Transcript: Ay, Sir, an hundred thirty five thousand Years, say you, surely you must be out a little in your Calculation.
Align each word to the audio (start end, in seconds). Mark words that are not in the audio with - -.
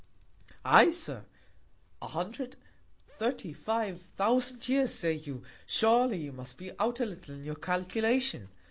Ay, 0.65 0.89
Sir, 0.89 1.25
an 2.01 2.09
hundred 2.09 2.55
thirty 3.19 3.53
five 3.53 4.01
thousand 4.17 4.67
Years, 4.67 4.95
say 4.95 5.13
you, 5.13 5.43
surely 5.67 6.17
you 6.17 6.31
must 6.31 6.57
be 6.57 6.71
out 6.79 6.99
a 6.99 7.05
little 7.05 7.35
in 7.35 7.43
your 7.43 7.53
Calculation. 7.53 8.49